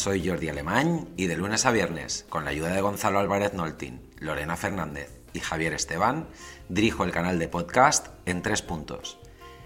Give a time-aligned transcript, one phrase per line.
[0.00, 4.00] Soy Jordi Alemán y de lunes a viernes, con la ayuda de Gonzalo Álvarez Noltín,
[4.18, 6.26] Lorena Fernández y Javier Esteban,
[6.70, 9.18] dirijo el canal de podcast En Tres Puntos.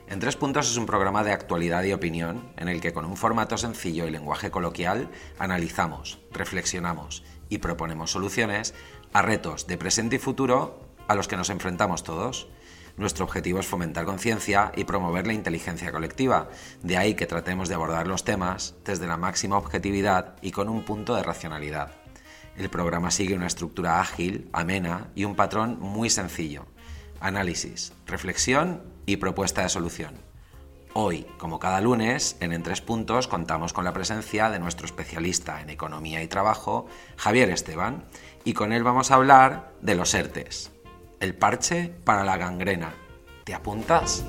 [0.08, 3.16] En Tres Puntos es un programa de actualidad y opinión en el que con un
[3.16, 5.08] formato sencillo y lenguaje coloquial
[5.38, 8.74] analizamos, reflexionamos y proponemos soluciones
[9.12, 12.48] a retos de presente y futuro a los que nos enfrentamos todos.
[12.96, 16.48] Nuestro objetivo es fomentar conciencia y promover la inteligencia colectiva,
[16.82, 20.84] de ahí que tratemos de abordar los temas desde la máxima objetividad y con un
[20.84, 21.90] punto de racionalidad.
[22.56, 26.66] El programa sigue una estructura ágil, amena y un patrón muy sencillo.
[27.18, 30.14] Análisis, reflexión y propuesta de solución.
[30.92, 35.60] Hoy, como cada lunes, en En Tres Puntos contamos con la presencia de nuestro especialista
[35.60, 38.04] en economía y trabajo, Javier Esteban,
[38.44, 40.70] y con él vamos a hablar de los ERTES,
[41.24, 42.94] el parche para la gangrena.
[43.44, 44.24] ¿Te apuntas?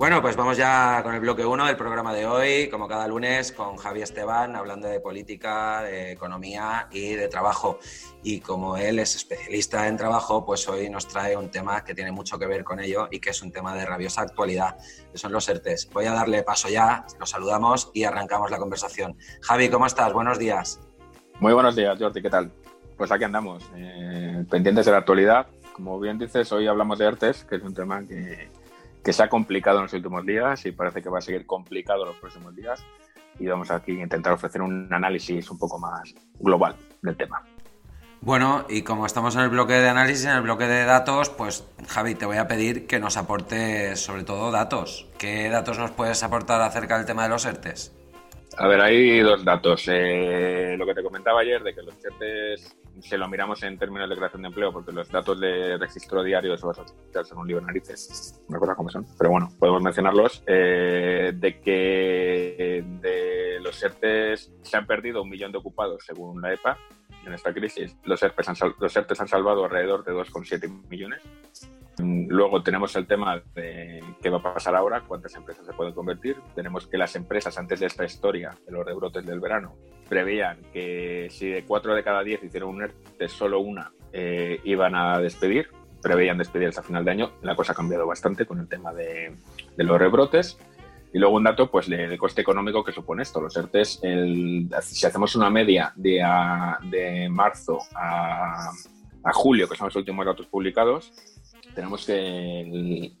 [0.00, 3.52] Bueno, pues vamos ya con el bloque 1 del programa de hoy, como cada lunes,
[3.52, 7.78] con Javier Esteban, hablando de política, de economía y de trabajo.
[8.22, 12.12] Y como él es especialista en trabajo, pues hoy nos trae un tema que tiene
[12.12, 14.78] mucho que ver con ello y que es un tema de rabiosa actualidad,
[15.12, 15.90] que son los ERTES.
[15.92, 19.18] Voy a darle paso ya, los saludamos y arrancamos la conversación.
[19.42, 20.14] Javi, ¿cómo estás?
[20.14, 20.80] Buenos días.
[21.40, 22.50] Muy buenos días, Jordi, ¿qué tal?
[22.96, 25.46] Pues aquí andamos, eh, pendientes de la actualidad.
[25.74, 28.48] Como bien dices, hoy hablamos de ERTES, que es un tema que
[29.04, 32.02] que se ha complicado en los últimos días y parece que va a seguir complicado
[32.02, 32.84] en los próximos días.
[33.38, 37.42] Y vamos aquí a intentar ofrecer un análisis un poco más global del tema.
[38.22, 41.66] Bueno, y como estamos en el bloque de análisis, en el bloque de datos, pues
[41.88, 45.06] Javi, te voy a pedir que nos aportes sobre todo datos.
[45.18, 47.96] ¿Qué datos nos puedes aportar acerca del tema de los ERTES?
[48.58, 49.84] A ver, hay dos datos.
[49.88, 54.08] Eh, lo que te comentaba ayer de que los ERTES si lo miramos en términos
[54.08, 57.66] de creación de empleo, porque los datos de registro diario eso son un libro de
[57.66, 64.52] narices, una cosa como son, pero bueno, podemos mencionarlos, eh, de que de los ERTES
[64.62, 66.78] se han perdido un millón de ocupados según la EPA
[67.26, 67.96] en esta crisis.
[68.04, 71.22] Los ERTES han, los ERTES han salvado alrededor de 2,7 millones.
[72.00, 76.36] Luego tenemos el tema de qué va a pasar ahora, cuántas empresas se pueden convertir.
[76.54, 79.76] Tenemos que las empresas, antes de esta historia de los rebrotes del verano,
[80.08, 84.94] preveían que si de 4 de cada 10 hicieron un ERTE, solo una eh, iban
[84.94, 85.68] a despedir.
[86.02, 87.32] Preveían despedir hasta final de año.
[87.42, 89.36] La cosa ha cambiado bastante con el tema de,
[89.76, 90.58] los rebrotes.
[91.12, 93.40] Y luego un dato pues de, coste económico que supone esto.
[93.40, 94.00] Los ERTES,
[94.82, 96.24] si hacemos una media de,
[96.88, 98.70] de marzo a,
[99.24, 101.12] a julio, que son los últimos datos publicados,
[101.74, 103.12] tenemos que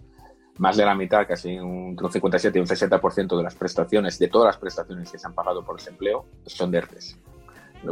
[0.60, 4.46] más de la mitad, casi un, 57 y un 60% de las prestaciones, de todas
[4.46, 7.18] las prestaciones que se han pagado por desempleo, son de ERTES.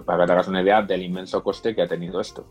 [0.04, 2.47] Para que te hagas una idea del inmenso coste que ha tenido esto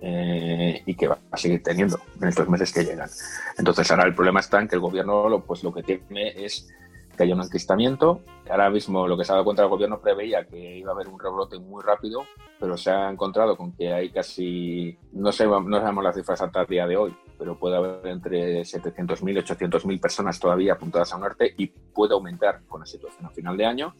[0.00, 3.10] eh, y que va a seguir teniendo en estos meses que llegan.
[3.58, 6.66] Entonces, ahora el problema está en que el gobierno lo, pues, lo que tiene es
[7.14, 8.22] que haya un enquistamiento.
[8.48, 11.08] Ahora mismo lo que se ha dado cuenta el gobierno preveía que iba a haber
[11.08, 12.24] un rebrote muy rápido,
[12.58, 16.62] pero se ha encontrado con que hay casi, no, sé, no sabemos las cifras hasta
[16.62, 21.16] el día de hoy, pero puede haber entre 700.000 y 800.000 personas todavía apuntadas a
[21.16, 23.94] un ERTE y puede aumentar con la situación a final de año.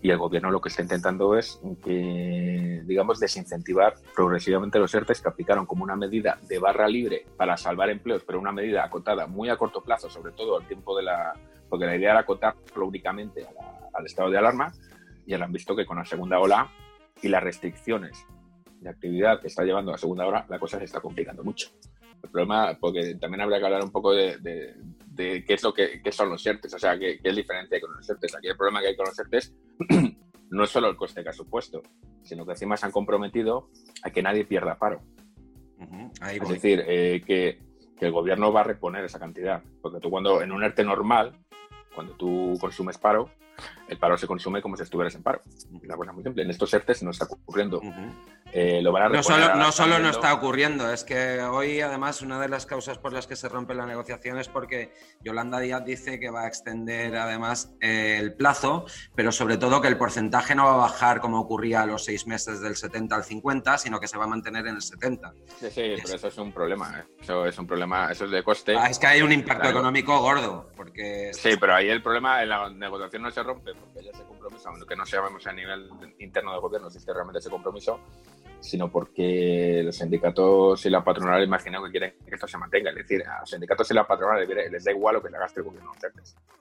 [0.00, 5.28] Y el gobierno lo que está intentando es que, digamos, desincentivar progresivamente los ERTES que
[5.28, 9.48] aplicaron como una medida de barra libre para salvar empleos, pero una medida acotada muy
[9.48, 11.32] a corto plazo, sobre todo al tiempo de la,
[11.68, 13.44] porque la idea era acotarlo únicamente
[13.92, 14.72] al estado de alarma
[15.26, 16.70] y ahora han visto que con la segunda ola
[17.20, 18.24] y las restricciones
[18.80, 21.70] de actividad que está llevando la segunda ola, la cosa se está complicando mucho.
[22.22, 24.74] El problema, porque también habría que hablar un poco de,
[25.16, 28.36] qué es lo que son los ERTES, o sea, qué, es diferente con los ERTES.
[28.36, 29.54] Aquí el problema que hay con los ERTES
[30.50, 31.82] no es solo el coste que ha supuesto,
[32.22, 33.70] sino que encima se han comprometido
[34.02, 35.00] a que nadie pierda paro.
[36.20, 37.60] es decir, eh, que,
[37.98, 39.62] que el gobierno va a reponer esa cantidad.
[39.80, 41.32] Porque tú cuando en un ERTE normal,
[41.94, 43.30] cuando tú consumes paro,
[43.88, 45.42] el paro se consume como si estuvieras en paro.
[45.82, 46.42] Una cosa muy simple.
[46.42, 47.80] En estos ERTES no está ocurriendo.
[48.52, 52.22] Eh, lo van a no solo, no solo no está ocurriendo, es que hoy además
[52.22, 55.84] una de las causas por las que se rompe la negociación es porque Yolanda Díaz
[55.84, 60.54] dice que va a extender además eh, el plazo, pero sobre todo que el porcentaje
[60.54, 64.00] no va a bajar como ocurría a los seis meses del 70 al 50, sino
[64.00, 65.34] que se va a mantener en el 70.
[65.60, 67.00] Sí, sí, pero eso es un problema.
[67.00, 67.04] ¿eh?
[67.20, 68.76] Eso es un problema, eso es de coste.
[68.78, 70.70] Ah, es que hay un impacto económico gordo.
[70.74, 71.32] Porque...
[71.34, 74.68] Sí, pero ahí el problema en la negociación no se rompe porque ya se compromiso,
[74.68, 78.00] aunque no sabemos a nivel interno del gobierno si es realmente ese compromiso,
[78.60, 82.90] sino porque los sindicatos y la patronal imaginan que quieren que esto se mantenga.
[82.90, 85.60] Es decir, a los sindicatos y la patronal les da igual lo que le gaste
[85.60, 85.92] el gobierno.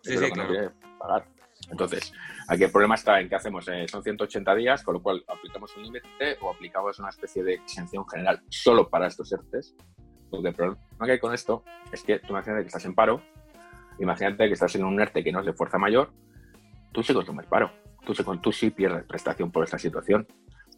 [0.02, 0.72] Sí, sí, claro.
[0.98, 1.26] pagar.
[1.70, 2.14] Entonces,
[2.48, 3.68] aquí el problema está en qué hacemos.
[3.68, 7.56] Eh, son 180 días, con lo cual aplicamos un límite o aplicamos una especie de
[7.56, 9.76] exención general solo para estos ERTES
[10.30, 13.22] Porque el problema que hay con esto es que tú imagínate que estás en paro,
[14.00, 16.12] imagínate que estás en un ERTE que no es de fuerza mayor,
[16.92, 17.72] tú sí consumes paro,
[18.06, 20.28] tú tú sí pierdes prestación por esta situación.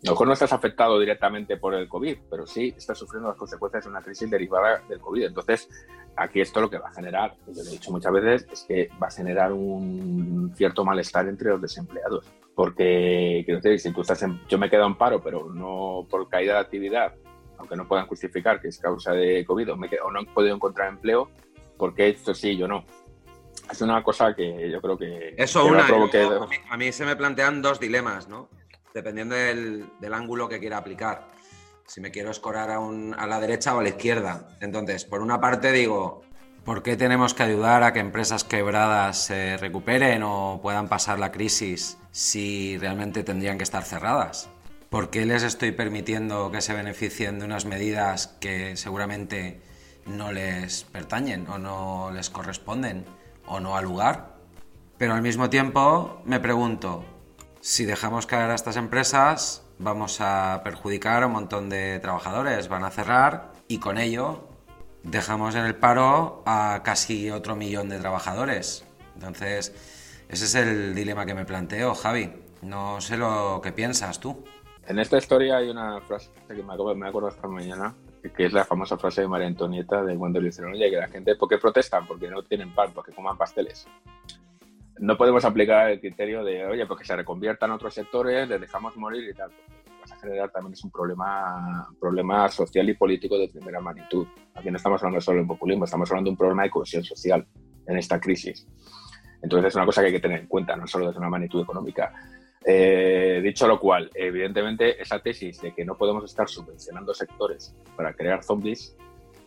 [0.01, 3.37] A lo mejor no estás afectado directamente por el COVID, pero sí estás sufriendo las
[3.37, 5.25] consecuencias de una crisis derivada del COVID.
[5.25, 5.67] Entonces,
[6.15, 8.89] aquí esto lo que va a generar, yo lo he dicho muchas veces, es que
[9.01, 12.25] va a generar un cierto malestar entre los desempleados.
[12.55, 16.07] Porque, quiero decir, si tú estás en, yo me he quedado en paro, pero no
[16.09, 17.13] por caída de actividad,
[17.57, 20.55] aunque no puedan justificar que es causa de COVID o, me o no he podido
[20.55, 21.29] encontrar empleo,
[21.77, 22.85] porque esto sí, yo no
[23.71, 25.35] es una cosa que yo creo que...
[25.37, 25.85] Eso una,
[26.69, 28.49] a, mí, se me plantean dos dilemas, ¿no?
[28.93, 31.29] Dependiendo del, ángulo que quiera aplicar.
[31.85, 34.57] Si me quiero escorar a, a la derecha o a la izquierda.
[34.61, 36.23] Entonces, por una parte digo,
[36.65, 41.31] ¿por qué tenemos que ayudar a que empresas quebradas se recuperen o puedan pasar la
[41.31, 44.49] crisis si realmente tendrían que estar cerradas?
[44.89, 49.61] ¿Por qué les estoy permitiendo que se beneficien de unas medidas que seguramente
[50.07, 53.05] no les pertañen o no les corresponden?
[53.49, 54.35] O no al lugar.
[54.97, 57.03] Pero al mismo tiempo me pregunto,
[57.61, 62.83] si dejamos caer a estas empresas, vamos a perjudicar a un montón de trabajadores, van
[62.85, 64.47] a cerrar y con ello
[65.03, 68.85] dejamos en el paro a casi otro millón de trabajadores.
[69.15, 69.73] Entonces,
[70.29, 72.31] ese es el dilema que me planteo, Javi.
[72.61, 74.43] No sé lo que piensas tú.
[74.87, 78.65] En esta historia hay una frase que me acuerdo, me esta mañana, que es la
[78.65, 81.57] famosa frase de María Antonieta de cuando le dijeron, oye, que la gente, ¿por qué
[81.57, 82.05] protestan?
[82.05, 83.87] Porque no tienen pan, porque coman pasteles.
[84.97, 89.29] No podemos aplicar el criterio de, oye, porque se reconviertan otros sectores, les dejamos morir
[89.29, 89.49] y tal.
[89.97, 94.27] Porque a generar también es un problema, problema social y político de primera magnitud.
[94.55, 97.47] Aquí no estamos hablando solo de populismo, estamos hablando de un problema de cohesión social
[97.87, 98.67] en esta crisis.
[99.41, 101.61] Entonces es una cosa que hay que tener en cuenta, no solo desde una magnitud
[101.61, 102.13] económica.
[102.65, 108.13] Eh, dicho lo cual, evidentemente esa tesis de que no podemos estar subvencionando sectores para
[108.13, 108.97] crear zombies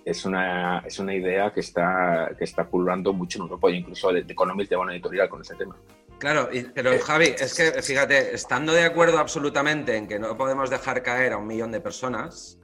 [0.05, 4.13] es una, es una idea que está, que está pululando mucho en Europa e incluso
[4.13, 5.77] de, de Economist lleva una editorial con ese tema.
[6.19, 11.03] Claro, pero Javi, es que fíjate, estando de acuerdo absolutamente en que no podemos dejar
[11.03, 12.61] caer a un millón de personas,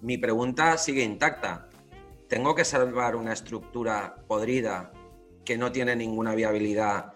[0.00, 1.68] mi pregunta sigue intacta.
[2.28, 4.92] ¿Tengo que salvar una estructura podrida
[5.44, 7.12] que no tiene ninguna viabilidad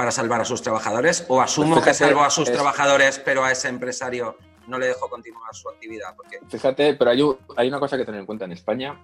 [0.00, 1.26] para salvar a sus trabajadores?
[1.28, 4.34] ¿O asumo pues que salvo a sus trabajadores, pero a ese empresario
[4.66, 6.16] no le dejo continuar su actividad?
[6.16, 6.40] Porque...
[6.48, 7.22] Fíjate, pero hay,
[7.58, 8.46] hay una cosa que tener en cuenta.
[8.46, 8.98] En España,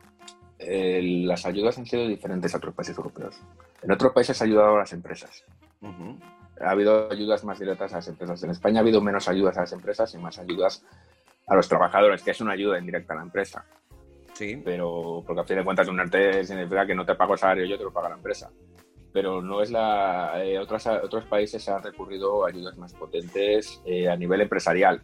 [0.58, 3.38] eh, las ayudas han sido diferentes a otros países europeos.
[3.82, 5.44] En otros países ha ayudado a las empresas.
[6.62, 8.42] Ha habido ayudas más directas a las empresas.
[8.42, 10.82] En España ha habido menos ayudas a las empresas y más ayudas
[11.46, 13.66] a los trabajadores, que es una ayuda indirecta a la empresa.
[14.32, 14.62] Sí.
[14.64, 17.66] Pero, porque a fin de cuentas, un arte significa que no te pago el salario
[17.66, 18.50] yo, te lo paga la empresa
[19.16, 20.44] pero no es la.
[20.44, 25.00] Eh, otros, otros países han recurrido a ayudas más potentes eh, a nivel empresarial.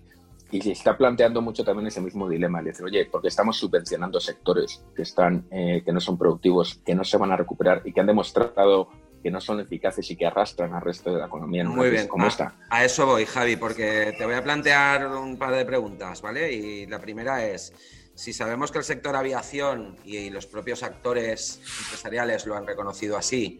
[0.50, 4.20] Y se está planteando mucho también ese mismo dilema, de decir, oye, porque estamos subvencionando
[4.20, 7.92] sectores que, están, eh, que no son productivos, que no se van a recuperar y
[7.94, 8.90] que han demostrado
[9.22, 12.06] que no son eficaces y que arrastran al resto de la economía en Muy bien,
[12.06, 12.54] como esta.
[12.68, 16.52] A eso voy, Javi, porque te voy a plantear un par de preguntas, ¿vale?
[16.52, 17.72] Y la primera es,
[18.14, 23.58] si sabemos que el sector aviación y los propios actores empresariales lo han reconocido así,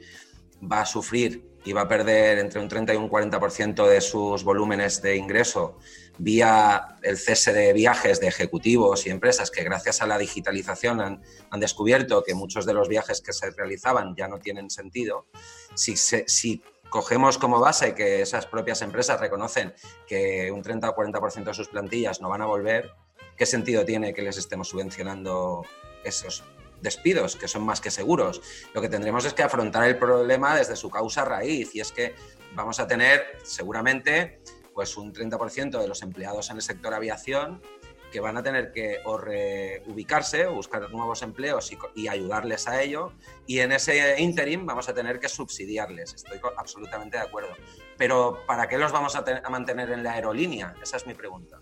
[0.71, 4.42] va a sufrir y va a perder entre un 30 y un 40% de sus
[4.42, 5.78] volúmenes de ingreso
[6.19, 11.61] vía el cese de viajes de ejecutivos y empresas que gracias a la digitalización han,
[11.61, 15.26] descubierto que muchos de los viajes que se realizaban ya no tienen sentido.
[15.75, 19.75] Si, si cogemos como base que esas propias empresas reconocen
[20.07, 22.92] que un 30 o 40% de sus plantillas no van a volver,
[23.37, 25.64] ¿qué sentido tiene que les estemos subvencionando
[26.04, 26.45] esos
[26.83, 28.43] despidos, que son más que seguros.
[28.75, 32.15] Lo que tendremos es que afrontar el problema desde su causa raíz y es que
[32.55, 34.41] vamos a tener seguramente
[34.75, 37.62] pues un 30% de los empleados en el sector aviación
[38.11, 43.12] que van a tener que o reubicarse o buscar nuevos empleos y, ayudarles a ello.
[43.47, 46.12] Y en ese interim vamos a tener que subsidiarles.
[46.15, 47.49] Estoy absolutamente de acuerdo.
[47.97, 50.75] Pero ¿para qué los vamos a, a mantener en la aerolínea?
[50.83, 51.59] Esa es mi pregunta.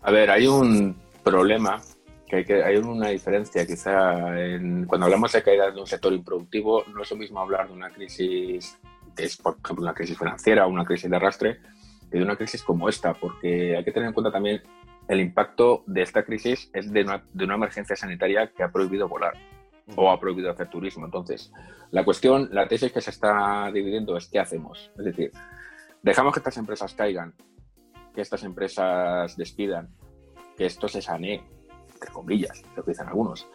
[0.00, 1.80] A ver, hay un problema
[2.36, 7.10] hay, una diferencia quizá en, cuando hablamos de caída de un sector improductivo, no es
[7.10, 8.78] lo mismo hablar de una crisis
[9.14, 11.60] que es, por ejemplo, una crisis financiera o una crisis de arrastre,
[12.10, 14.62] que de una crisis como esta, porque hay que tener en cuenta también
[15.08, 19.08] el impacto de esta crisis es de una, de una emergencia sanitaria que ha prohibido
[19.08, 19.34] volar
[19.96, 21.04] o ha prohibido hacer turismo.
[21.04, 21.52] Entonces,
[21.90, 24.90] la cuestión, la tesis que se está dividiendo es qué hacemos.
[24.96, 25.32] Es decir,
[26.02, 27.34] dejamos que estas empresas caigan,
[28.14, 29.90] que estas empresas despidan,
[30.56, 31.42] que esto se sanee,
[32.02, 33.48] entre comillas, lo que dicen algunos,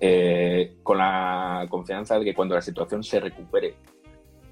[0.00, 3.76] eh, con la confianza de que cuando la situación se recupere,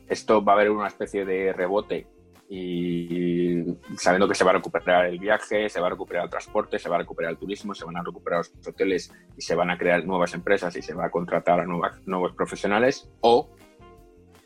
[0.06, 2.06] esto va a haber una especie de rebote
[2.50, 3.62] y
[3.96, 6.88] sabiendo que se va a recuperar el viaje, se va a recuperar el transporte, se
[6.88, 9.76] va a recuperar el turismo, se van a recuperar los hoteles y se van a
[9.76, 13.50] crear nuevas empresas y se va a contratar a nuevos profesionales, o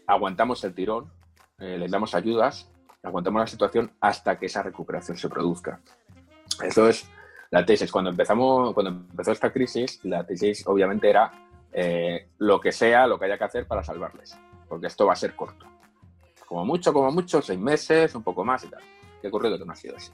[0.06, 1.12] aguantamos el tirón,
[1.58, 2.72] eh, les damos ayudas,
[3.04, 5.80] aguantamos la situación hasta que esa recuperación se produzca.
[6.60, 7.08] Eso es
[7.52, 7.92] la tesis.
[7.92, 11.30] Cuando empezamos, cuando empezó esta crisis, la tesis obviamente era
[11.72, 14.36] eh, lo que sea, lo que haya que hacer para salvarles,
[14.68, 15.72] porque esto va a ser corto
[16.52, 18.82] como mucho, como mucho, seis meses, un poco más y tal.
[19.22, 19.56] ¿Qué ha ocurrido?
[19.56, 20.12] Que no ha sido así.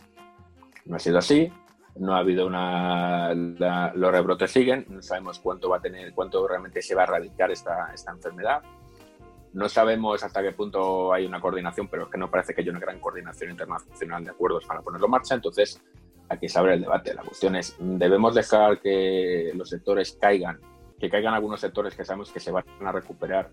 [0.84, 1.52] No ha sido así,
[1.96, 3.34] no ha habido una...
[3.34, 7.50] los rebrotes siguen, no sabemos cuánto va a tener, cuánto realmente se va a erradicar
[7.50, 8.62] esta, esta enfermedad.
[9.52, 12.70] No sabemos hasta qué punto hay una coordinación, pero es que no parece que haya
[12.70, 15.34] una gran coordinación internacional de acuerdos para ponerlo en marcha.
[15.34, 15.82] Entonces,
[16.28, 17.14] aquí se abre el debate.
[17.14, 20.60] La cuestión es, ¿debemos dejar que los sectores caigan,
[20.98, 23.50] que caigan algunos sectores que sabemos que se van a recuperar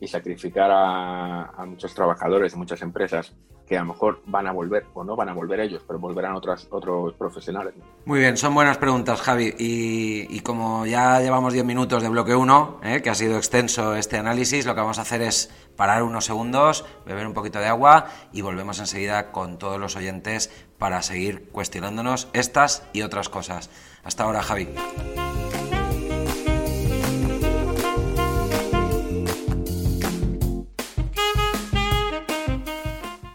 [0.00, 3.34] y sacrificar a, muchos trabajadores muchas empresas
[3.66, 6.36] que a lo mejor van a volver o no van a volver ellos, pero volverán
[6.36, 7.74] otras, otros profesionales.
[8.04, 9.54] Muy bien, son buenas preguntas, Javi.
[9.58, 13.02] Y, como ya llevamos 10 minutos de bloque 1, ¿eh?
[13.02, 16.84] que ha sido extenso este análisis, lo que vamos a hacer es parar unos segundos,
[17.04, 22.28] beber un poquito de agua y volvemos enseguida con todos los oyentes para seguir cuestionándonos
[22.32, 23.70] estas y otras cosas.
[24.04, 24.68] Hasta ahora, Javi.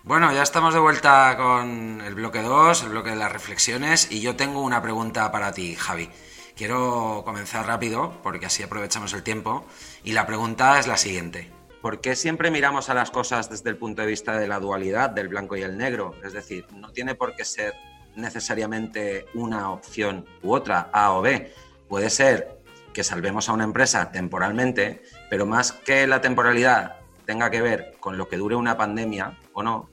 [0.03, 4.19] Bueno, ya estamos de vuelta con el bloque 2, el bloque de las reflexiones, y
[4.19, 6.09] yo tengo una pregunta para ti, Javi.
[6.53, 9.65] Quiero comenzar rápido, porque así aprovechamos el tiempo,
[10.03, 11.60] y la pregunta es la siguiente.
[11.81, 15.09] ¿Por qué siempre miramos a las cosas desde el punto de vista de la dualidad,
[15.09, 16.13] del blanco y el negro?
[16.23, 17.73] Es decir, no tiene por qué ser
[18.15, 21.51] necesariamente una opción u otra, A o B.
[21.89, 22.61] Puede ser
[22.93, 28.15] que salvemos a una empresa temporalmente, pero más que la temporalidad tenga que ver con
[28.15, 29.89] lo que dure una pandemia o no,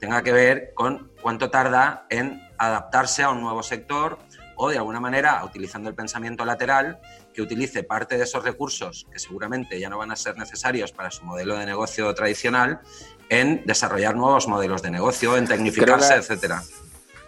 [0.00, 4.18] tenga que ver con cuánto tarda en adaptarse a un nuevo sector
[4.56, 7.00] o de alguna manera, utilizando el pensamiento lateral,
[7.32, 11.10] que utilice parte de esos recursos que seguramente ya no van a ser necesarios para
[11.10, 12.80] su modelo de negocio tradicional
[13.28, 16.62] en desarrollar nuevos modelos de negocio, en tecnificarse, etcétera.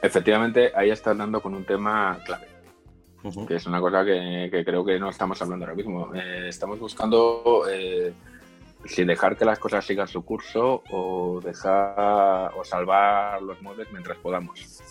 [0.03, 2.47] Efectivamente, ahí estás dando con un tema clave,
[3.49, 6.15] que es una cosa que, creo que no estamos hablando ahora mismo.
[6.15, 8.13] Eh, estamos buscando eh,
[8.85, 14.19] si dejar que las cosas sigan su curso o dejar o salvar los muebles mientras
[14.19, 14.84] podamos.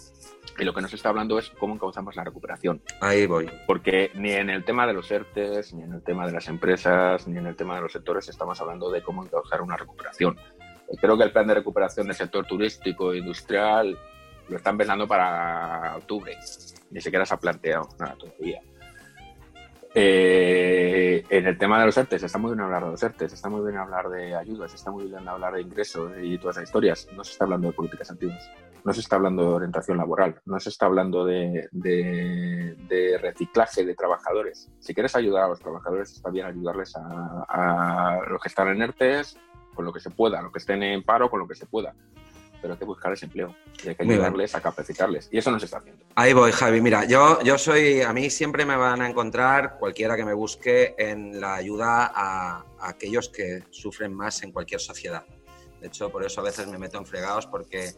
[0.58, 2.82] Y lo que nos está hablando es cómo encauzamos la recuperación.
[3.02, 3.50] Ahí voy.
[3.66, 7.28] Porque ni en el tema de los ERTES, ni en el tema de las empresas,
[7.28, 10.38] ni en el tema de los sectores estamos hablando de cómo encauzar una recuperación.
[11.00, 13.98] Creo que el plan de recuperación del sector turístico e industrial
[14.50, 16.38] lo están pensando para octubre.
[16.92, 18.62] Ni siquiera se ha planteado nada todavía.
[19.96, 23.48] Eh, en el tema de los ERTES, está muy bien hablar de los ERTES, está
[23.48, 27.08] muy bien hablar de ayudas, está muy bien hablar de ingresos y todas esas historias.
[27.16, 28.50] No se está hablando de políticas antiguas,
[28.84, 31.70] no se está hablando de orientación laboral, no se está hablando de,
[33.22, 34.72] reciclaje de trabajadores.
[34.80, 38.82] Si quieres ayudar a los trabajadores, está bien ayudarles a, a los que están en
[38.82, 39.38] ERTES
[39.76, 41.94] con lo que se pueda, los que estén en paro con lo que se pueda
[42.64, 43.54] pero hay que buscar ese empleo
[43.84, 45.28] y hay que ayudarles a capacitarles.
[45.30, 46.06] Y eso no se está haciendo.
[46.16, 46.80] Ahí voy, Javi.
[46.80, 50.96] Mira, yo, yo soy, a mí siempre me van a encontrar cualquiera que me busque
[50.98, 55.26] en la ayuda a, aquellos que sufren más en cualquier sociedad.
[55.82, 57.92] De hecho, por eso a veces me meto en fregados porque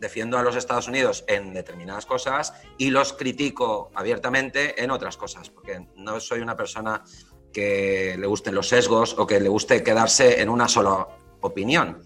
[0.00, 5.48] defiendo a los Estados Unidos en determinadas cosas y los critico abiertamente en otras cosas,
[5.48, 7.04] porque no soy una persona
[7.52, 11.06] que le gusten los sesgos o que le guste quedarse en una sola
[11.40, 12.02] opinión.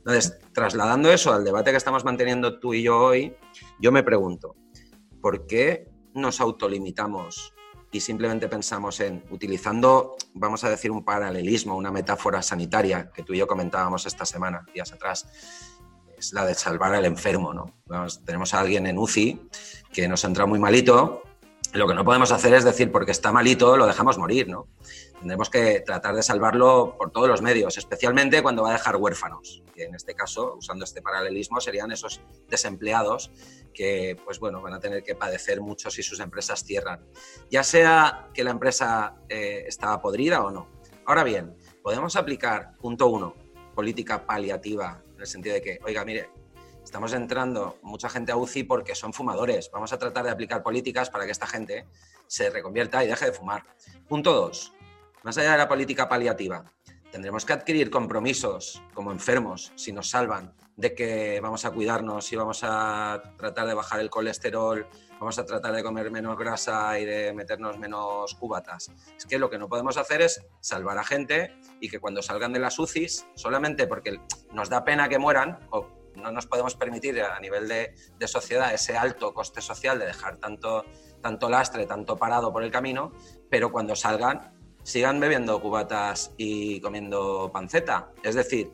[0.00, 3.36] Entonces, trasladando eso al debate que estamos manteniendo tú y yo hoy,
[3.78, 4.56] yo me pregunto,
[5.20, 7.52] ¿por qué nos autolimitamos
[7.92, 13.34] y simplemente pensamos en, utilizando, vamos a decir, un paralelismo, una metáfora sanitaria que tú
[13.34, 15.26] y yo comentábamos esta semana, días atrás,
[16.16, 17.74] es la de salvar al enfermo, ¿no?
[18.24, 19.48] tenemos a alguien en UCI
[19.92, 21.22] que nos entra muy malito,
[21.72, 24.66] lo que no podemos hacer es decir, porque está malito, lo dejamos morir, ¿no?
[25.20, 29.62] Tendremos que tratar de salvarlo por todos los medios, especialmente cuando va a dejar huérfanos,
[29.74, 33.30] que en este caso, usando este paralelismo, serían esos desempleados
[33.74, 37.04] que, pues bueno, van a tener que padecer mucho si sus empresas cierran,
[37.50, 40.68] ya sea que la empresa eh, está podrida o no.
[41.04, 43.34] Ahora bien, podemos aplicar, punto uno,
[43.74, 46.30] política paliativa, en el sentido de que, oiga, mire,
[46.82, 51.10] estamos entrando mucha gente a UCI porque son fumadores, vamos a tratar de aplicar políticas
[51.10, 51.86] para que esta gente
[52.26, 53.64] se reconvierta y deje de fumar.
[54.08, 54.72] Punto dos,
[55.22, 56.64] más allá de la política paliativa,
[57.10, 62.36] tendremos que adquirir compromisos como enfermos, si nos salvan, de que vamos a cuidarnos y
[62.36, 64.86] vamos a tratar de bajar el colesterol,
[65.18, 68.90] vamos a tratar de comer menos grasa y de meternos menos cubatas.
[69.16, 72.52] Es que lo que no podemos hacer es salvar a gente y que cuando salgan
[72.52, 74.20] de las UCIs, solamente porque
[74.52, 77.94] nos da pena que mueran o no nos podemos permitir a nivel de,
[78.26, 80.84] sociedad ese alto coste social de dejar tanto,
[81.20, 83.12] tanto lastre, tanto parado por el camino,
[83.48, 88.12] pero cuando salgan sigan bebiendo cubatas y comiendo panceta.
[88.22, 88.70] Es decir,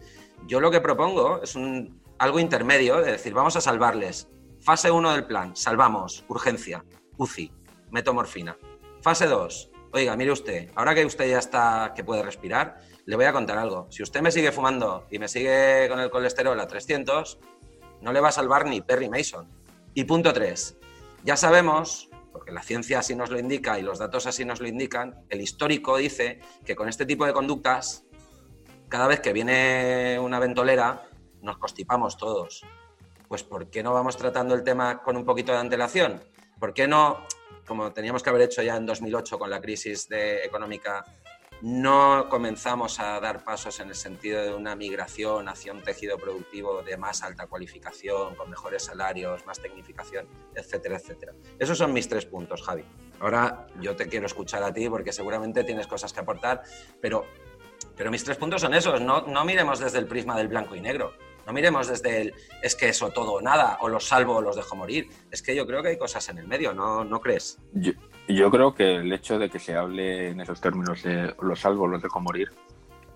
[0.47, 4.29] yo lo que propongo es un, algo intermedio de decir, vamos a salvarles.
[4.61, 6.85] Fase 1 del plan, salvamos, urgencia,
[7.19, 7.53] UCI,
[7.91, 8.57] metomorfina.
[9.01, 13.27] Fase 2, oiga, mire usted, ahora que usted ya está, que puede respirar, le voy
[13.27, 13.87] a contar algo.
[13.91, 17.39] Si usted me sigue fumando y me sigue con el colesterol a 300,
[18.01, 19.49] no le va a salvar ni Perry Mason.
[19.95, 20.77] Y punto 3,
[21.25, 24.69] ya sabemos, porque la ciencia así nos lo indica y los datos así nos lo
[24.69, 28.05] indican, el histórico dice que con este tipo de conductas
[28.91, 31.09] cada vez que viene una ventolera
[31.41, 32.63] nos constipamos todos.
[33.27, 36.23] Pues ¿por qué no vamos tratando el tema con un poquito de antelación?
[36.61, 37.25] ¿Por qué no,
[37.67, 41.07] como teníamos que haber hecho ya en 2008 con la crisis de, económica,
[41.63, 46.83] no comenzamos a dar pasos en el sentido de una migración hacia un tejido productivo
[46.83, 51.33] de más alta cualificación, con mejores salarios, más tecnificación, etcétera, etcétera.
[51.59, 52.85] Esos son mis tres puntos, Javi.
[53.21, 56.63] Ahora yo te quiero escuchar a ti porque seguramente tienes cosas que aportar,
[57.01, 57.25] pero
[57.97, 60.81] pero mis tres puntos son esos, no, no miremos desde el prisma del blanco y
[60.81, 61.15] negro,
[61.47, 64.57] no miremos desde el es que eso todo o nada, o los salvo o los
[64.57, 65.09] dejo morir.
[65.31, 67.59] Es que yo creo que hay cosas en el medio, ¿no, no crees?
[68.35, 71.85] Yo creo que el hecho de que se hable en esos términos de los salvo
[71.85, 72.51] o los dejo morir,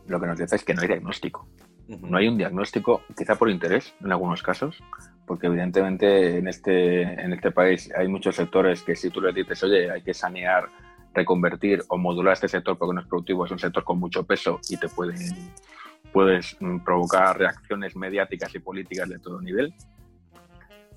[0.06, 1.48] lo que nos dice es que no hay diagnóstico.
[1.88, 4.80] No hay un diagnóstico, quizá por interés en algunos casos,
[5.26, 9.62] porque evidentemente en este, en este país hay muchos sectores que si tú les dices,
[9.64, 10.68] oye, hay que sanear
[11.12, 14.60] reconvertir o modular este sector porque no es productivo, es un sector con mucho peso
[14.68, 15.18] y te pueden,
[16.12, 19.74] puedes mm, provocar reacciones mediáticas y políticas de todo nivel,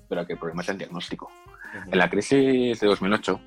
[0.08, 1.30] pero que el problema es el diagnóstico.
[1.90, 3.40] En la crisis de 2008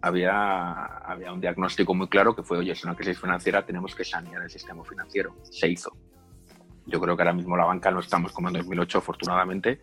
[0.00, 4.04] había, había un diagnóstico muy claro que fue, oye, es una crisis financiera, tenemos que
[4.04, 5.36] sanear el sistema financiero.
[5.42, 5.92] Se hizo.
[6.86, 9.80] Yo creo que ahora mismo la banca no estamos como en 2008, afortunadamente,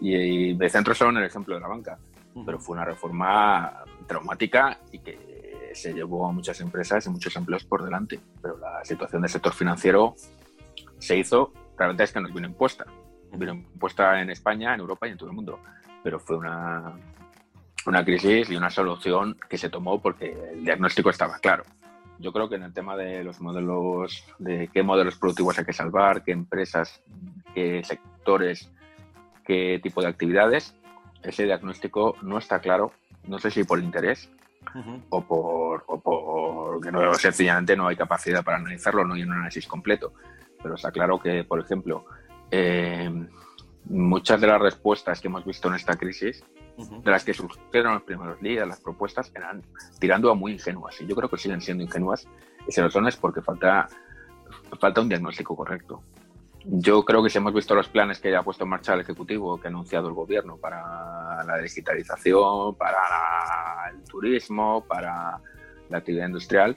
[0.00, 1.98] y, me centro solo en el ejemplo de la banca,
[2.44, 7.64] pero fue una reforma traumática y que se llevó a muchas empresas y muchos empleos
[7.64, 8.20] por delante.
[8.40, 10.14] Pero la situación del sector financiero
[10.98, 12.86] se hizo, realmente es que nos vino impuesta.
[13.32, 15.60] Vino impuesta en España, en Europa y en todo el mundo.
[16.02, 16.94] Pero fue una,
[17.86, 21.64] una crisis y una solución que se tomó porque el diagnóstico estaba claro.
[22.18, 25.72] Yo creo que en el tema de los modelos, de qué modelos productivos hay que
[25.72, 27.02] salvar, qué empresas,
[27.54, 28.70] qué sectores,
[29.44, 30.74] qué tipo de actividades,
[31.22, 32.92] ese diagnóstico no está claro.
[33.26, 34.30] No sé si por interés,
[35.10, 39.32] o, por, o por que no, sencillamente no hay capacidad para analizarlo, no hay un
[39.32, 40.12] análisis completo.
[40.62, 42.06] Pero está claro que, por ejemplo,
[42.50, 43.10] eh,
[43.84, 46.44] muchas de las respuestas que hemos visto en esta crisis,
[46.76, 49.62] de las que surgieron los primeros días, las propuestas, eran
[49.98, 51.00] tirando a muy ingenuas.
[51.00, 52.26] Y yo creo que siguen siendo ingenuas.
[52.66, 53.88] Y se lo son es porque falta,
[54.78, 56.02] falta un diagnóstico correcto.
[56.68, 59.58] Yo creo que si hemos visto los planes que ha puesto en marcha el Ejecutivo,
[59.58, 62.98] que ha anunciado el Gobierno para la digitalización, para
[63.92, 65.40] el turismo, para
[65.88, 66.76] la actividad industrial,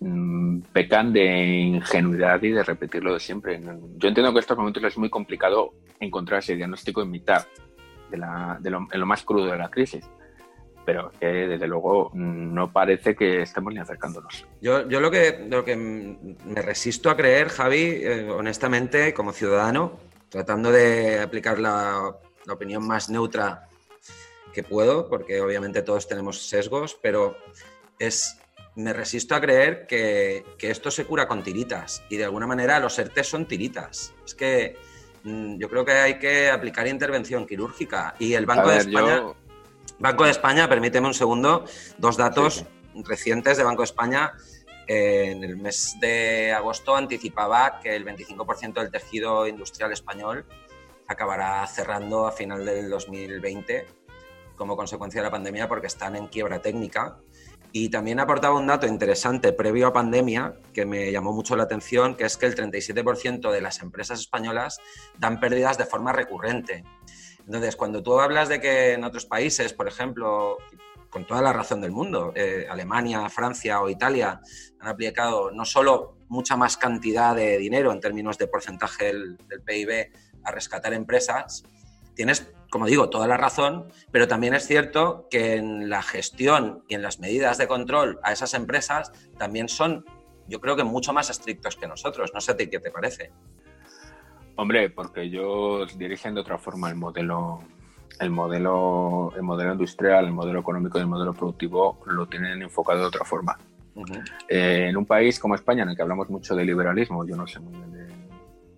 [0.00, 3.60] mm, pecan de ingenuidad y de repetirlo de siempre.
[3.60, 7.46] Yo entiendo que en estos momentos es muy complicado encontrar ese diagnóstico en mitad,
[8.20, 10.04] de, lo, en lo más crudo de la crisis
[10.84, 14.46] pero que desde luego no parece que estemos ni acercándonos.
[14.60, 19.98] Yo, yo lo, que, lo que me resisto a creer, Javi, eh, honestamente, como ciudadano,
[20.28, 23.68] tratando de aplicar la, la, opinión más neutra
[24.52, 27.36] que puedo, porque obviamente todos tenemos sesgos, pero
[27.98, 28.38] es,
[28.76, 32.78] me resisto a creer que, que esto se cura con tiritas y de alguna manera
[32.78, 34.14] los ERTE son tiritas.
[34.24, 34.76] Es que
[35.24, 39.22] yo creo que hay que aplicar intervención quirúrgica y el Banco de España...
[39.98, 41.64] Banco de España, permíteme un segundo,
[41.98, 44.32] dos datos recientes de Banco de España.
[44.86, 50.44] Eh, en el mes de agosto anticipaba que el 25% del tejido industrial español
[51.06, 53.86] acabará cerrando a final del 2020
[54.56, 57.16] como consecuencia de la pandemia porque están en quiebra técnica.
[57.76, 62.14] Y también aportaba un dato interesante previo a pandemia que me llamó mucho la atención,
[62.14, 64.78] que es que el 37% de las empresas españolas
[65.18, 66.84] dan pérdidas de forma recurrente.
[67.44, 70.56] Entonces, cuando tú hablas de que en otros países, por ejemplo,
[71.10, 74.40] con toda la razón del mundo, eh, Alemania, Francia o Italia
[74.78, 80.12] han aplicado no solo mucha más cantidad de dinero en términos de porcentaje del, PIB
[80.44, 81.64] a rescatar empresas,
[82.14, 86.96] tienes, como digo, toda la razón, pero también es cierto que en la gestión y
[86.96, 90.04] en las medidas de control a esas empresas también son,
[90.48, 92.32] yo creo que mucho más estrictos que nosotros.
[92.34, 93.30] No sé a ti qué te parece.
[94.56, 97.60] Hombre, porque ellos dirigen de otra forma el modelo,
[98.18, 103.02] el modelo, el modelo industrial, el modelo económico y el modelo productivo lo tienen enfocado
[103.02, 103.56] de otra forma.
[104.48, 107.46] Eh, en un país como España, en el que hablamos mucho de liberalismo, yo no
[107.46, 108.13] sé muy bien de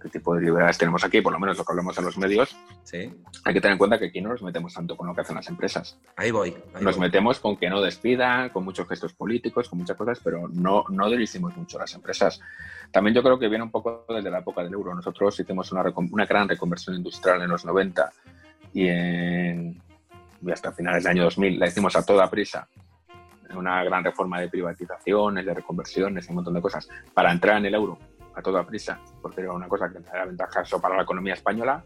[0.06, 2.56] qué tipo de liberales tenemos aquí, por lo menos lo que hablamos en los medios,
[2.84, 3.12] Sí.
[3.44, 5.34] hay que tener en cuenta que aquí no nos metemos tanto con lo que hacen
[5.36, 5.98] las empresas.
[6.16, 6.56] Ahí voy.
[6.74, 7.06] ahí Nos voy.
[7.06, 11.10] metemos con que no despidan, con muchos gestos políticos, con muchas cosas, pero no, no
[11.10, 12.40] dirigimos mucho a las empresas.
[12.92, 14.94] También yo creo que viene un poco desde la época del euro.
[14.94, 18.12] Nosotros hicimos una, una gran reconversión industrial en los 90
[18.72, 19.82] y, en,
[20.42, 22.68] y hasta finales del año 2000 la hicimos a toda prisa.
[23.56, 27.74] Una gran reforma de privatizaciones, de reconversiones, un montón de cosas, para entrar en el
[27.74, 27.98] euro
[28.36, 31.84] a toda prisa, porque era una cosa que era ventajoso para la economía española,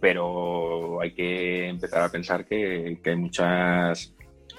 [0.00, 4.14] pero hay que empezar a pensar que, que hay muchos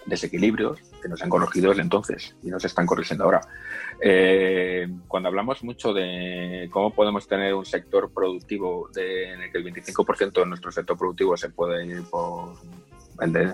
[0.05, 3.41] desequilibrios que no se han corregido desde entonces y no se están corrigiendo ahora.
[4.01, 9.57] Eh, cuando hablamos mucho de cómo podemos tener un sector productivo de, en el que
[9.57, 12.53] el 25% de nuestro sector productivo se puede ir por
[13.21, 13.53] el, de-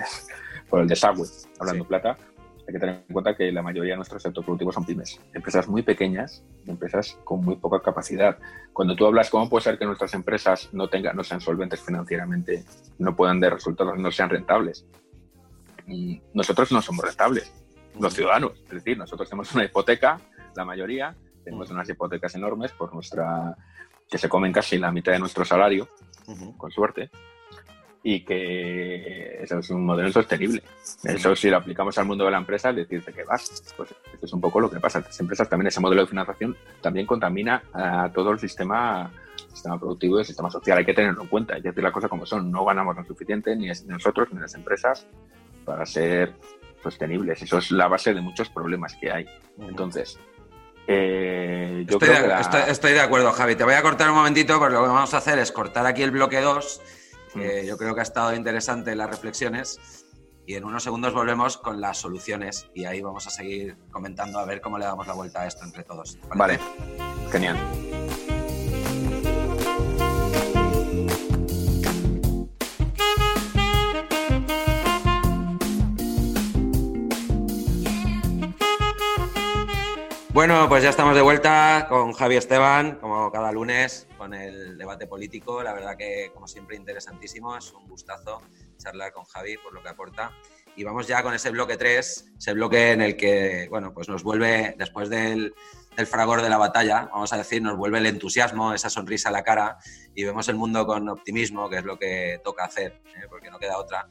[0.70, 1.28] por el desagüe,
[1.60, 1.88] hablando Sí.
[1.88, 2.18] plata,
[2.67, 5.67] hay que tener en cuenta que la mayoría de nuestro sector productivo son pymes, empresas
[5.67, 8.38] muy pequeñas, empresas con muy poca capacidad.
[8.71, 12.63] Cuando tú hablas, ¿cómo puede ser que nuestras empresas no, tengan, no sean solventes financieramente,
[12.99, 14.86] no puedan dar resultados, no sean rentables?
[16.34, 17.52] Nosotros no somos rentables,
[17.99, 18.54] los ciudadanos.
[18.63, 20.21] Es decir, nosotros tenemos una hipoteca,
[20.56, 23.58] la mayoría, tenemos unas hipotecas enormes por nuestra
[24.10, 25.89] que se comen casi la mitad de nuestro salario,
[26.58, 27.10] con suerte,
[28.06, 30.62] y que eso es un modelo insostenible.
[31.06, 33.63] Eso si lo aplicamos al mundo de la empresa, es decirte que vas.
[33.78, 35.00] Pues esto es un poco lo que pasa.
[35.00, 39.10] Las empresas también, ese modelo de financiación también contamina a todo el sistema,
[39.54, 40.78] sistema productivo y el sistema social.
[40.80, 42.52] Hay que tenerlo en cuenta, hay que decir las cosas como son.
[42.52, 45.08] No ganamos lo suficiente, ni nosotros ni las empresas,
[45.63, 46.34] para ser
[46.84, 47.42] sostenibles.
[47.42, 49.26] Eso es la base de muchos problemas que hay.
[49.60, 50.20] Entonces, Entonces,
[50.88, 53.56] eh, yo estoy, creo de, que la- estoy- estoy de acuerdo, Javi.
[53.56, 56.04] Te voy a cortar un momentito, porque lo que vamos a hacer es cortar aquí
[56.04, 56.82] el bloque 2,
[57.34, 59.80] que yo creo que ha estado interesante las reflexiones.
[60.46, 64.46] Y en unos segundos volvemos con las soluciones y ahí vamos a seguir comentando a
[64.46, 66.19] ver cómo le damos la vuelta a esto entre todos.
[66.19, 66.60] ¿te Vale,
[67.32, 67.58] genial.
[80.45, 85.08] Bueno, pues ya estamos de vuelta con Javi Esteban, como cada lunes, con el debate
[85.08, 85.63] político.
[85.63, 87.56] La verdad que, como siempre, interesantísimo.
[87.56, 88.41] Es un gustazo
[88.77, 90.34] charlar con Javi por lo que aporta.
[90.75, 94.21] Y vamos ya con ese bloque 3, ese bloque en el que, bueno, pues nos
[94.21, 95.56] vuelve, después del,
[96.08, 99.43] fragor de la batalla, vamos a decir, nos vuelve el entusiasmo, esa sonrisa a la
[99.43, 99.77] cara
[100.13, 103.27] y vemos el mundo con optimismo, que es lo que toca hacer, ¿eh?
[103.29, 104.10] porque no queda otra.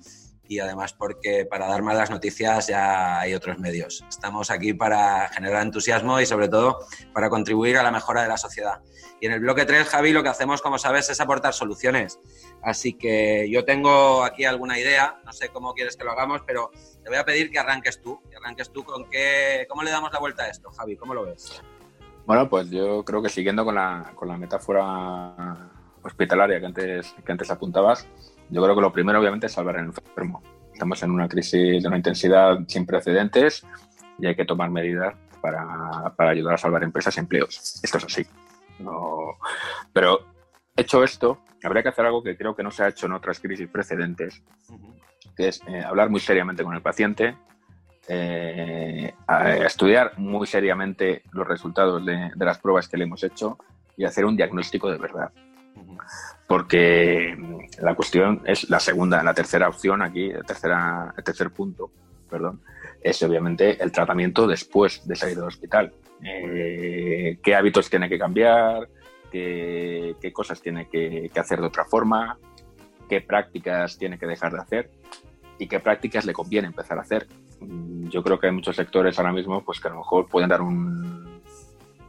[0.48, 4.04] Y además porque para dar malas noticias ya hay otros medios.
[4.08, 6.80] Estamos aquí para generar entusiasmo y sobre todo
[7.12, 8.80] para contribuir a la mejora de la sociedad.
[9.20, 12.18] Y en el bloque 3, Javi, lo que hacemos, como sabes, es aportar soluciones.
[12.62, 16.70] Así que yo tengo aquí alguna idea, no sé cómo quieres que lo hagamos, pero
[17.02, 20.12] te voy a pedir que arranques tú, que arranques tú con qué, cómo le damos
[20.12, 21.62] la vuelta a esto, Javi, ¿cómo lo ves?
[22.26, 25.70] Bueno, pues yo creo que siguiendo con la, con la metáfora
[26.02, 28.06] hospitalaria que antes, que antes apuntabas,
[28.52, 30.42] yo creo que lo primero obviamente es salvar al enfermo.
[30.72, 33.66] Estamos en una crisis de una intensidad sin precedentes
[34.18, 37.80] y hay que tomar medidas para, para ayudar a salvar empresas y empleos.
[37.82, 38.26] Esto es así.
[38.78, 39.38] No...
[39.92, 40.26] Pero
[40.76, 43.40] hecho esto, habría que hacer algo que creo que no se ha hecho en otras
[43.40, 44.42] crisis precedentes,
[45.34, 47.34] que es eh, hablar muy seriamente con el paciente,
[48.06, 53.56] eh, a estudiar muy seriamente los resultados de, de, las pruebas que le hemos hecho
[53.96, 55.30] y hacer un diagnóstico de verdad.
[56.46, 57.36] Porque
[57.80, 61.90] la cuestión es la segunda, la tercera opción aquí, el, tercera, el tercer punto,
[62.28, 62.60] perdón,
[63.00, 65.92] es obviamente el tratamiento después de salir del hospital.
[66.22, 68.88] Eh, ¿Qué hábitos tiene que cambiar?
[69.30, 72.38] ¿Qué, cosas tiene que, que hacer de otra forma?
[73.08, 74.90] ¿Qué prácticas tiene que dejar de hacer?
[75.58, 77.26] ¿Y qué prácticas le conviene empezar a hacer?
[78.08, 80.60] yo creo que hay muchos sectores ahora mismo pues que a lo mejor pueden dar
[80.60, 81.31] un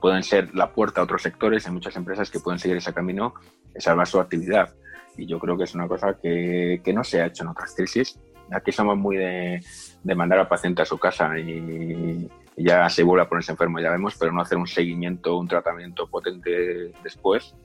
[0.04, 3.36] pueden ser la puerta a otros sectores hay muchas empresas que pueden seguir ese camino
[3.74, 4.76] y salvar su actividad.
[5.16, 7.74] Y yo creo que es una cosa que, que no se ha hecho en otras
[7.74, 8.20] crisis.
[8.52, 9.64] Aquí somos muy de,
[10.04, 13.80] de mandar al paciente a su casa y, y, ya se vuelve a ponerse enfermo
[13.80, 17.56] ya vemos pero no hacer un seguimiento un tratamiento potente después.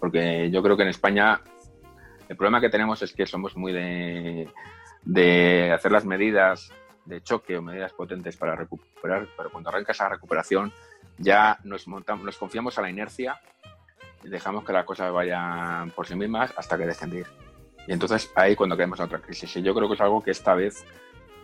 [0.00, 1.38] Porque yo creo que en España
[2.30, 4.48] el problema que tenemos es que somos muy de,
[5.04, 6.72] de hacer las medidas
[7.04, 10.72] de choque o medidas potentes para recuperar, pero cuando arranca esa recuperación
[11.18, 13.40] ya nos, montamos, nos confiamos a la inercia
[14.24, 17.26] y dejamos que las cosas vayan por sí mismas hasta que dejen de ir.
[17.86, 19.56] Y entonces ahí cuando caemos en otra crisis.
[19.56, 20.84] Y yo creo que es algo que esta vez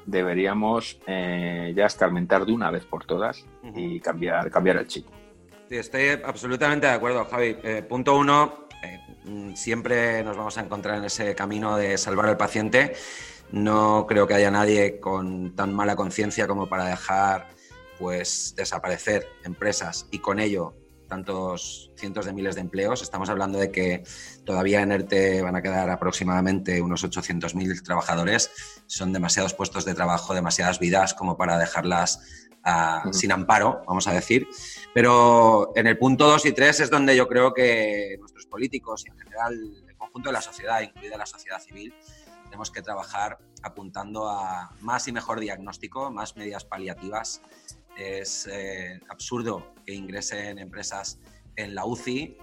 [0.06, 5.06] deberíamos eh, ya escarmentar de una vez por todas y cambiar, cambiar el chip.
[5.68, 7.56] estoy absolutamente de acuerdo, Javi.
[7.62, 12.26] Eh, punto uno, eh, mm, siempre nos vamos a encontrar en ese camino de salvar
[12.26, 12.94] al paciente.
[13.50, 17.48] No creo que haya nadie con tan mala conciencia como para dejar
[17.98, 20.74] pues desaparecer empresas y con ello
[21.08, 23.02] tantos cientos de miles de empleos.
[23.02, 24.04] Estamos hablando de que
[24.44, 28.50] todavía en ERTE van a quedar aproximadamente unos 800.000 trabajadores.
[28.86, 32.20] Son demasiados puestos de trabajo, demasiadas vidas como para dejarlas
[32.62, 34.46] ah, sin amparo, vamos a decir.
[34.94, 39.10] Pero en el punto 2 y 3 es donde yo creo que nuestros políticos y
[39.10, 41.94] en general el conjunto de la sociedad, incluida la sociedad civil,
[42.44, 47.42] tenemos que trabajar apuntando a más y mejor diagnóstico, más medidas paliativas
[47.98, 51.18] es eh, absurdo que ingresen empresas
[51.56, 52.36] en la UCI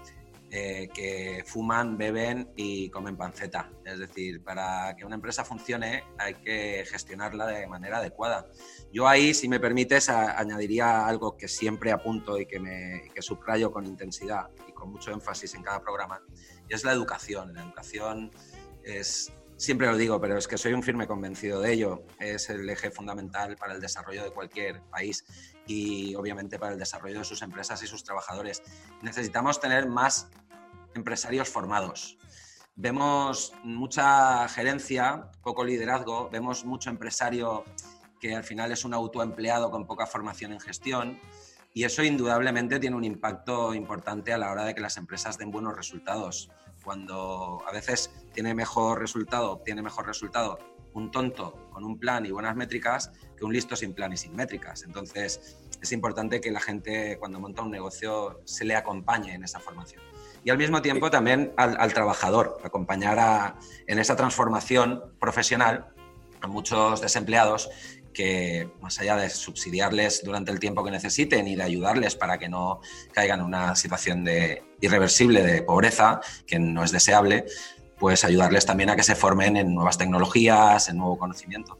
[0.48, 3.68] eh, que fuman, beben y comen panceta.
[3.84, 8.46] Es decir, para que una empresa funcione hay que gestionarla de manera adecuada.
[8.92, 13.72] Yo ahí, si me permites, añadiría algo que siempre apunto y que, me, que subrayo
[13.72, 16.22] con intensidad y con mucho énfasis en cada programa,
[16.68, 17.52] es la educación.
[17.52, 18.30] La educación
[18.84, 22.04] es Siempre lo digo, pero es que soy un firme convencido de ello.
[22.20, 25.24] Es el eje fundamental para el desarrollo de cualquier país
[25.66, 28.62] y obviamente para el desarrollo de sus empresas y sus trabajadores.
[29.00, 30.28] Necesitamos tener más
[30.94, 32.18] empresarios formados.
[32.74, 37.64] Vemos mucha gerencia, poco liderazgo, vemos mucho empresario
[38.20, 41.18] que al final es un autoempleado con poca formación en gestión
[41.72, 45.50] y eso indudablemente tiene un impacto importante a la hora de que las empresas den
[45.50, 46.50] buenos resultados
[46.86, 50.56] cuando a veces tiene mejor resultado, obtiene mejor resultado
[50.94, 54.36] un tonto con un plan y buenas métricas que un listo sin plan y sin
[54.36, 54.84] métricas.
[54.84, 59.58] Entonces, es importante que la gente cuando monta un negocio se le acompañe en esa
[59.58, 60.00] formación.
[60.44, 63.56] Y al mismo tiempo también al, trabajador, acompañar
[63.88, 65.88] en esa transformación profesional
[66.40, 67.68] a muchos desempleados
[68.16, 72.48] que más allá de subsidiarles durante el tiempo que necesiten y de ayudarles para que
[72.48, 72.80] no
[73.12, 77.44] caigan en una situación de irreversible de pobreza, que no es deseable,
[77.98, 81.78] pues ayudarles también a que se formen en nuevas tecnologías, en nuevo conocimiento.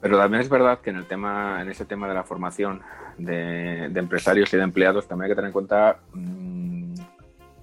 [0.00, 2.80] Pero también es verdad que en el tema, en ese tema de la formación
[3.18, 6.94] de, empresarios y de empleados, también hay que tener en cuenta mm,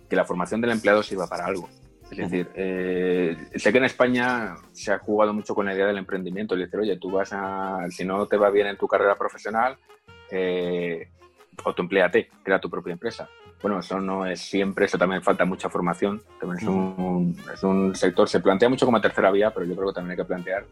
[0.09, 1.69] que la formación del empleado sirva para algo.
[2.11, 5.97] Es decir, eh, sé que en España se ha jugado mucho con la idea del
[5.97, 9.17] emprendimiento, es decir, oye, tú vas a, si no te va bien en tu carrera
[9.17, 9.77] profesional,
[10.29, 11.09] eh,
[11.63, 13.27] autoempleate, crea tu propia empresa.
[13.61, 17.95] Bueno, eso no es siempre, eso también falta mucha formación, también es un, es un
[17.95, 20.65] sector, se plantea mucho como tercera vía, pero yo creo que también hay que plantear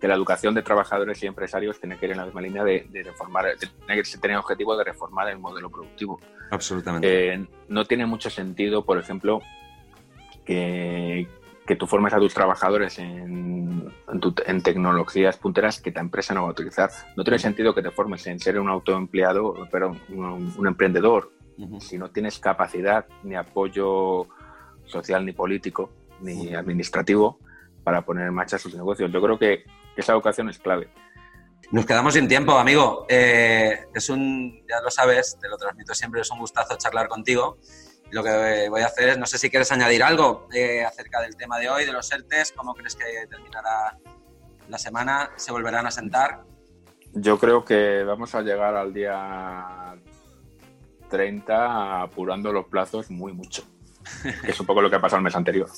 [0.00, 2.86] que la educación de trabajadores y empresarios tiene que ir en la misma línea de,
[3.04, 6.20] reformar, tiene que tener objetivo de reformar el modelo productivo.
[6.50, 7.34] Absolutamente.
[7.34, 9.42] Eh, no tiene mucho sentido, por ejemplo,
[10.48, 11.28] que,
[11.66, 13.92] que tú formes a tus trabajadores en,
[14.46, 16.90] en, tecnologías punteras que tu empresa no va a utilizar.
[17.16, 21.30] No tiene sentido que te formes en ser un autoempleado, pero un, emprendedor,
[21.80, 24.26] si no tienes capacidad ni apoyo
[24.86, 25.90] social ni político
[26.22, 27.38] ni administrativo
[27.84, 29.12] para poner en marcha sus negocios.
[29.12, 29.64] Yo creo que
[29.96, 30.88] esa educación es clave.
[31.70, 33.04] Nos quedamos sin tiempo, amigo.
[33.10, 37.58] Eh, es un, ya lo sabes, te lo transmito siempre, es un gustazo charlar contigo
[38.10, 41.36] lo que voy a hacer es, no sé si quieres añadir algo eh, acerca del
[41.36, 43.98] tema de hoy, de los ERTES, ¿cómo crees que terminará
[44.68, 45.30] la semana?
[45.36, 46.42] ¿Se volverán a sentar?
[47.12, 49.96] Yo creo que vamos a llegar al día
[51.10, 53.64] 30 apurando los plazos muy mucho.
[54.44, 55.68] es un poco lo que ha pasado el mes anterior.